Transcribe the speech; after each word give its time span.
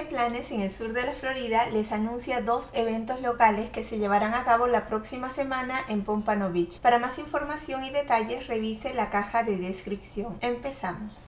¿Qué 0.00 0.06
planes 0.06 0.50
en 0.50 0.62
el 0.62 0.70
sur 0.70 0.94
de 0.94 1.04
la 1.04 1.12
Florida 1.12 1.66
les 1.74 1.92
anuncia 1.92 2.40
dos 2.40 2.70
eventos 2.72 3.20
locales 3.20 3.68
que 3.68 3.84
se 3.84 3.98
llevarán 3.98 4.32
a 4.32 4.46
cabo 4.46 4.66
la 4.66 4.86
próxima 4.86 5.30
semana 5.30 5.78
en 5.88 6.04
Pompano 6.04 6.50
Beach? 6.50 6.80
Para 6.80 6.98
más 6.98 7.18
información 7.18 7.84
y 7.84 7.90
detalles 7.90 8.46
revise 8.46 8.94
la 8.94 9.10
caja 9.10 9.42
de 9.42 9.58
descripción. 9.58 10.38
Empezamos. 10.40 11.26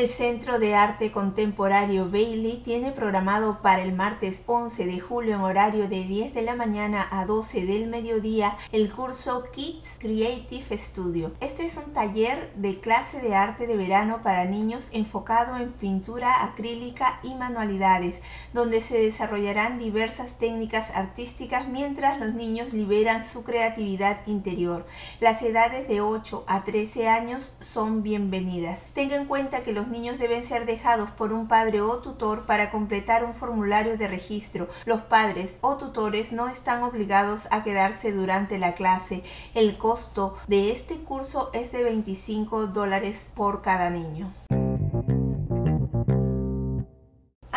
El 0.00 0.08
Centro 0.08 0.58
de 0.58 0.74
Arte 0.74 1.12
Contemporáneo 1.12 2.08
Bailey 2.10 2.62
tiene 2.64 2.90
programado 2.90 3.60
para 3.60 3.82
el 3.82 3.92
martes 3.92 4.44
11 4.46 4.86
de 4.86 4.98
julio 4.98 5.34
en 5.34 5.42
horario 5.42 5.90
de 5.90 6.04
10 6.04 6.32
de 6.32 6.40
la 6.40 6.56
mañana 6.56 7.06
a 7.10 7.26
12 7.26 7.66
del 7.66 7.86
mediodía 7.86 8.56
el 8.72 8.90
curso 8.90 9.44
Kids 9.52 9.98
Creative 9.98 10.78
Studio. 10.78 11.32
Este 11.40 11.66
es 11.66 11.76
un 11.76 11.92
taller 11.92 12.50
de 12.54 12.80
clase 12.80 13.20
de 13.20 13.34
arte 13.34 13.66
de 13.66 13.76
verano 13.76 14.22
para 14.22 14.46
niños 14.46 14.88
enfocado 14.94 15.58
en 15.58 15.70
pintura 15.70 16.44
acrílica 16.44 17.20
y 17.22 17.34
manualidades, 17.34 18.14
donde 18.54 18.80
se 18.80 18.98
desarrollarán 18.98 19.78
diversas 19.78 20.38
técnicas 20.38 20.92
artísticas 20.94 21.68
mientras 21.68 22.18
los 22.18 22.32
niños 22.32 22.72
liberan 22.72 23.22
su 23.22 23.44
creatividad 23.44 24.26
interior. 24.26 24.86
Las 25.20 25.42
edades 25.42 25.86
de 25.88 26.00
8 26.00 26.44
a 26.46 26.64
13 26.64 27.06
años 27.06 27.52
son 27.60 28.02
bienvenidas. 28.02 28.78
Tenga 28.94 29.16
en 29.16 29.26
cuenta 29.26 29.62
que 29.62 29.74
los 29.74 29.89
niños 29.90 30.18
deben 30.18 30.44
ser 30.44 30.66
dejados 30.66 31.10
por 31.10 31.32
un 31.32 31.48
padre 31.48 31.80
o 31.80 31.98
tutor 31.98 32.46
para 32.46 32.70
completar 32.70 33.24
un 33.24 33.34
formulario 33.34 33.96
de 33.96 34.08
registro. 34.08 34.68
Los 34.84 35.00
padres 35.00 35.56
o 35.60 35.76
tutores 35.76 36.32
no 36.32 36.48
están 36.48 36.82
obligados 36.82 37.48
a 37.50 37.64
quedarse 37.64 38.12
durante 38.12 38.58
la 38.58 38.74
clase. 38.74 39.22
El 39.54 39.78
costo 39.78 40.34
de 40.46 40.72
este 40.72 40.96
curso 40.98 41.50
es 41.52 41.72
de 41.72 41.82
25 41.82 42.68
dólares 42.68 43.30
por 43.34 43.62
cada 43.62 43.90
niño. 43.90 44.32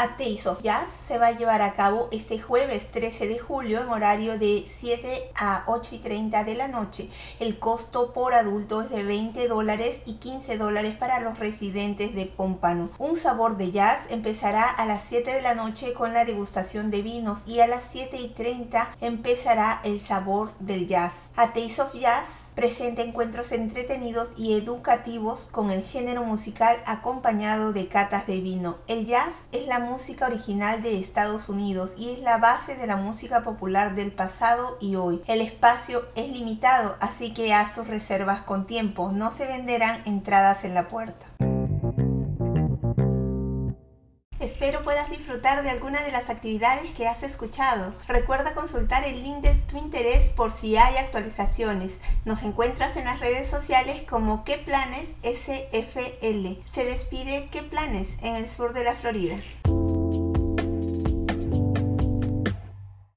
A 0.04 0.18
Taste 0.18 0.50
of 0.50 0.62
Jazz 0.62 0.90
se 1.08 1.18
va 1.18 1.28
a 1.28 1.32
llevar 1.32 1.62
a 1.62 1.76
cabo 1.76 2.10
este 2.12 2.38
jueves 2.38 2.92
13 2.92 3.30
de 3.30 3.40
julio 3.40 3.82
en 3.82 3.88
horario 3.88 4.38
de 4.38 4.70
7 4.80 5.32
a 5.34 5.64
8 5.68 5.96
y 5.96 6.00
30 6.00 6.44
de 6.44 6.56
la 6.56 6.68
noche. 6.68 7.10
El 7.40 7.58
costo 7.58 8.12
por 8.12 8.34
adulto 8.34 8.82
es 8.82 8.90
de 8.90 9.04
20 9.04 9.48
dólares 9.48 10.02
y 10.06 10.16
15 10.16 10.58
dólares 10.58 10.98
para 10.98 11.22
los 11.22 11.40
residentes 11.40 12.14
de 12.16 12.26
Pompano. 12.26 12.90
Un 12.98 13.16
sabor 13.16 13.56
de 13.56 13.72
jazz 13.72 14.00
empezará 14.10 14.66
a 14.70 14.86
las 14.86 15.04
7 15.08 15.36
de 15.36 15.42
la 15.42 15.56
noche 15.56 15.94
con 15.94 16.14
la 16.14 16.26
degustación 16.26 16.92
de 16.92 17.02
vinos 17.02 17.44
y 17.48 17.62
a 17.62 17.68
las 17.68 17.84
7 17.90 18.18
y 18.18 18.28
30 18.28 18.98
empezará 19.00 19.80
el 19.86 20.02
sabor 20.02 20.52
del 20.60 20.86
jazz. 20.86 21.14
A 21.38 21.54
Taste 21.54 21.82
of 21.82 21.94
Jazz 21.94 22.43
presenta 22.56 23.02
encuentros 23.02 23.52
entretenidos 23.52 24.30
y 24.38 24.54
educativos 24.58 25.48
con 25.52 25.72
el 25.72 25.84
género 25.84 26.24
musical 26.24 26.78
acompañado 26.86 27.74
de 27.74 27.88
catas 27.88 28.28
de 28.28 28.40
vino. 28.42 28.78
El 28.88 29.06
jazz 29.06 29.34
es 29.52 29.68
la 29.68 29.80
música 29.80 30.28
original 30.28 30.82
de 30.82 31.00
Estados 31.00 31.50
Unidos 31.50 31.94
y 31.98 32.12
es 32.12 32.20
la 32.20 32.38
base 32.38 32.76
de 32.76 32.88
la 32.88 32.98
música 32.98 33.44
popular 33.44 33.96
del 33.96 34.12
pasado 34.12 34.78
y 34.80 34.96
hoy. 34.96 35.22
El 35.28 35.42
espacio 35.42 36.04
es 36.16 36.30
limitado, 36.30 36.96
así 37.00 37.34
que 37.34 37.54
haz 37.54 37.74
sus 37.74 37.88
reservas 37.88 38.42
con 38.42 38.66
tiempo, 38.66 39.12
no 39.12 39.32
se 39.32 39.48
venderán 39.48 40.02
entradas 40.06 40.64
en 40.64 40.74
la 40.74 40.90
puerta. 40.90 41.53
Espero 44.44 44.84
puedas 44.84 45.10
disfrutar 45.10 45.64
de 45.64 45.70
alguna 45.70 46.04
de 46.04 46.12
las 46.12 46.30
actividades 46.30 46.92
que 46.98 47.08
has 47.08 47.24
escuchado. 47.24 47.96
Recuerda 48.10 48.54
consultar 48.54 49.06
el 49.06 49.24
link 49.24 49.38
de 49.38 49.56
tu 49.56 49.78
interés 49.78 50.32
por 50.32 50.52
si 50.52 50.76
hay 50.76 50.98
actualizaciones. 50.98 52.00
Nos 52.26 52.44
encuentras 52.44 52.98
en 52.98 53.06
las 53.06 53.22
redes 53.22 53.50
sociales 53.50 54.02
como 54.02 54.44
qué 54.44 54.58
planes 54.58 55.12
SFL. 55.24 56.62
Se 56.70 56.84
despide 56.84 57.48
qué 57.54 57.64
planes 57.64 58.10
en 58.22 58.36
el 58.36 58.50
sur 58.50 58.74
de 58.74 58.84
la 58.84 58.96
Florida. 58.96 59.38